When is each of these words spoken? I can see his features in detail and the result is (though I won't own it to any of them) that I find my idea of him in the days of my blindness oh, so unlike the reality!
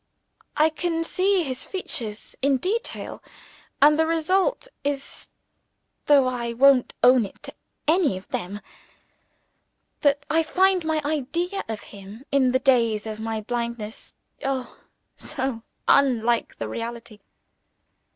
I 0.57 0.71
can 0.71 1.03
see 1.03 1.43
his 1.43 1.63
features 1.63 2.35
in 2.41 2.57
detail 2.57 3.21
and 3.83 3.99
the 3.99 4.07
result 4.07 4.67
is 4.83 5.27
(though 6.07 6.25
I 6.25 6.53
won't 6.53 6.95
own 7.03 7.23
it 7.23 7.43
to 7.43 7.53
any 7.87 8.17
of 8.17 8.27
them) 8.29 8.61
that 9.99 10.25
I 10.27 10.41
find 10.41 10.83
my 10.83 11.03
idea 11.05 11.63
of 11.69 11.81
him 11.93 12.25
in 12.31 12.51
the 12.51 12.57
days 12.57 13.05
of 13.05 13.19
my 13.19 13.41
blindness 13.41 14.15
oh, 14.43 14.75
so 15.17 15.61
unlike 15.87 16.57
the 16.57 16.67
reality! 16.67 17.19